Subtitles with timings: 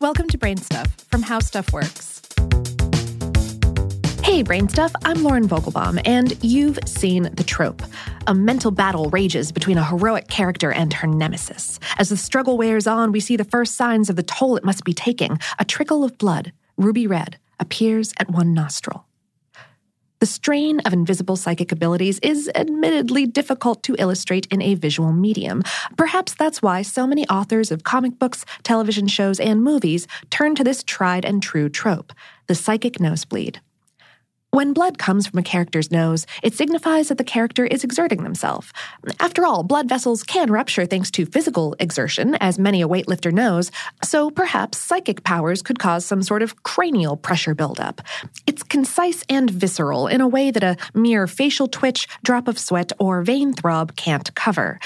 [0.00, 2.22] Welcome to Brain Stuff from How Stuff Works.
[4.24, 7.82] Hey, Brain Stuff, I'm Lauren Vogelbaum, and you've seen the trope.
[8.26, 11.78] A mental battle rages between a heroic character and her nemesis.
[11.98, 14.84] As the struggle wears on, we see the first signs of the toll it must
[14.84, 15.38] be taking.
[15.58, 19.04] A trickle of blood, ruby red, appears at one nostril.
[20.20, 25.62] The strain of invisible psychic abilities is admittedly difficult to illustrate in a visual medium.
[25.96, 30.62] Perhaps that's why so many authors of comic books, television shows, and movies turn to
[30.62, 32.12] this tried and true trope
[32.48, 33.62] the psychic nosebleed.
[34.52, 38.72] When blood comes from a character's nose, it signifies that the character is exerting themselves.
[39.20, 43.70] After all, blood vessels can rupture thanks to physical exertion, as many a weightlifter knows,
[44.02, 48.02] so perhaps psychic powers could cause some sort of cranial pressure buildup.
[48.48, 52.90] It's concise and visceral in a way that a mere facial twitch, drop of sweat,
[52.98, 54.80] or vein throb can't cover.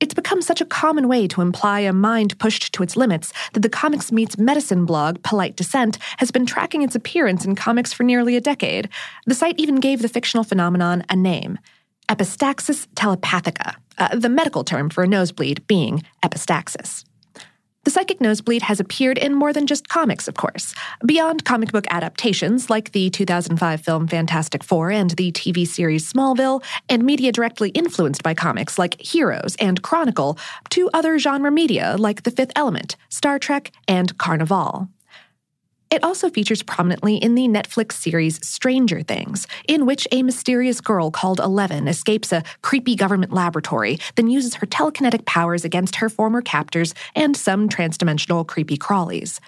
[0.00, 3.60] It's become such a common way to imply a mind pushed to its limits that
[3.60, 8.04] the Comics Meets Medicine blog, Polite Dissent, has been tracking its appearance in comics for
[8.04, 8.88] nearly a decade.
[9.26, 11.58] The site even gave the fictional phenomenon a name
[12.08, 17.04] epistaxis telepathica, uh, the medical term for a nosebleed being epistaxis.
[17.88, 20.74] The psychic nosebleed has appeared in more than just comics, of course.
[21.06, 26.62] Beyond comic book adaptations like the 2005 film Fantastic Four and the TV series Smallville,
[26.90, 30.36] and media directly influenced by comics like Heroes and Chronicle,
[30.68, 34.88] to other genre media like The Fifth Element, Star Trek, and Carnivàle.
[35.90, 41.10] It also features prominently in the Netflix series Stranger Things, in which a mysterious girl
[41.10, 46.42] called Eleven escapes a creepy government laboratory, then uses her telekinetic powers against her former
[46.42, 49.40] captors and some transdimensional creepy crawlies.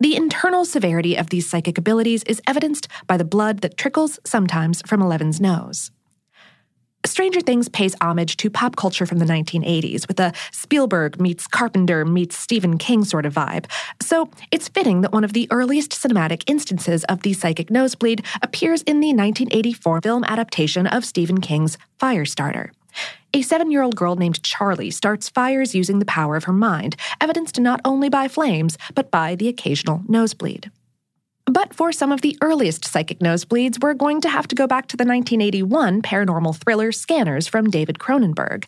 [0.00, 4.82] The internal severity of these psychic abilities is evidenced by the blood that trickles sometimes
[4.86, 5.92] from Eleven's nose.
[7.06, 12.04] Stranger Things pays homage to pop culture from the 1980s with a Spielberg meets Carpenter
[12.04, 13.66] meets Stephen King sort of vibe.
[14.00, 18.82] So it's fitting that one of the earliest cinematic instances of the psychic nosebleed appears
[18.82, 22.70] in the 1984 film adaptation of Stephen King's Firestarter.
[23.34, 26.96] A seven year old girl named Charlie starts fires using the power of her mind,
[27.20, 30.70] evidenced not only by flames, but by the occasional nosebleed.
[31.46, 34.88] But for some of the earliest psychic nosebleeds, we're going to have to go back
[34.88, 38.64] to the 1981 paranormal thriller Scanners from David Cronenberg.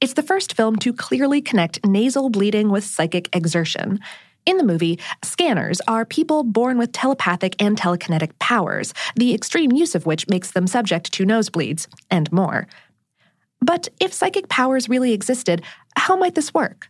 [0.00, 3.98] It's the first film to clearly connect nasal bleeding with psychic exertion.
[4.46, 9.96] In the movie, scanners are people born with telepathic and telekinetic powers, the extreme use
[9.96, 12.68] of which makes them subject to nosebleeds, and more.
[13.60, 15.62] But if psychic powers really existed,
[15.96, 16.88] how might this work?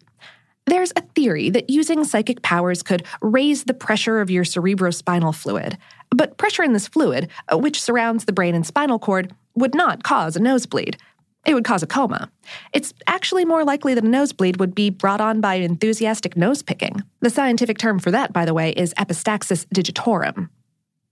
[0.71, 5.77] There's a theory that using psychic powers could raise the pressure of your cerebrospinal fluid.
[6.15, 10.05] But pressure in this fluid, uh, which surrounds the brain and spinal cord, would not
[10.05, 10.97] cause a nosebleed.
[11.45, 12.31] It would cause a coma.
[12.73, 17.03] It's actually more likely that a nosebleed would be brought on by enthusiastic nose picking.
[17.19, 20.51] The scientific term for that, by the way, is epistaxis digitorum.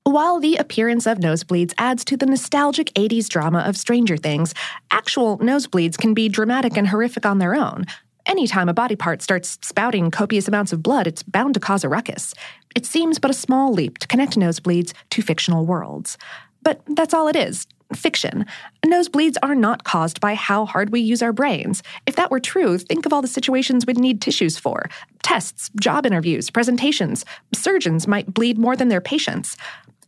[0.04, 4.54] While the appearance of nosebleeds adds to the nostalgic 80s drama of Stranger Things,
[4.92, 7.86] actual nosebleeds can be dramatic and horrific on their own.
[8.28, 11.88] Anytime a body part starts spouting copious amounts of blood, it's bound to cause a
[11.88, 12.34] ruckus.
[12.76, 16.18] It seems but a small leap to connect nosebleeds to fictional worlds.
[16.62, 18.44] But that's all it is fiction.
[18.84, 21.82] Nosebleeds are not caused by how hard we use our brains.
[22.04, 24.90] If that were true, think of all the situations we'd need tissues for
[25.22, 27.24] tests, job interviews, presentations.
[27.54, 29.56] Surgeons might bleed more than their patients.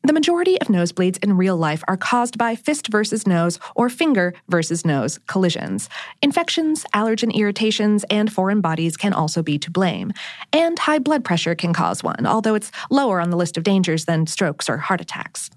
[0.02, 4.32] The majority of nosebleeds in real life are caused by fist versus nose or finger
[4.48, 5.90] versus nose collisions.
[6.22, 10.12] Infections, allergen irritations, and foreign bodies can also be to blame.
[10.54, 14.06] And high blood pressure can cause one, although it's lower on the list of dangers
[14.06, 15.50] than strokes or heart attacks.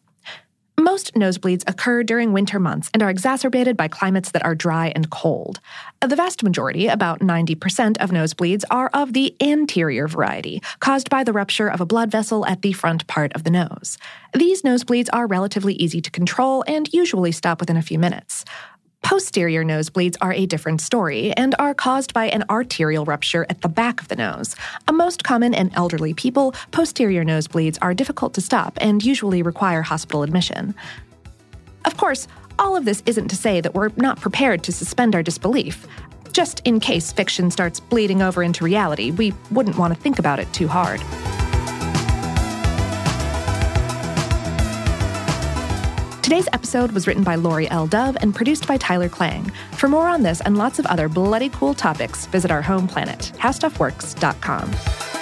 [0.83, 5.09] Most nosebleeds occur during winter months and are exacerbated by climates that are dry and
[5.09, 5.61] cold.
[6.01, 11.31] The vast majority, about 90% of nosebleeds, are of the anterior variety, caused by the
[11.31, 13.97] rupture of a blood vessel at the front part of the nose.
[14.33, 18.43] These nosebleeds are relatively easy to control and usually stop within a few minutes.
[19.03, 23.68] Posterior nosebleeds are a different story and are caused by an arterial rupture at the
[23.68, 24.56] back of the nose.
[24.88, 29.82] A most common in elderly people, posterior nosebleeds are difficult to stop and usually require
[29.82, 30.73] hospital admission.
[31.85, 32.28] Of course,
[32.58, 35.85] all of this isn't to say that we're not prepared to suspend our disbelief.
[36.32, 40.40] Just in case fiction starts bleeding over into reality, we wouldn't want to think about
[40.40, 41.02] it too hard.
[46.34, 47.85] Today's episode was written by Laurie L.
[47.85, 49.52] Dove and produced by Tyler Klang.
[49.74, 53.32] For more on this and lots of other bloody cool topics, visit our home planet,
[53.38, 55.12] howstuffworks.com.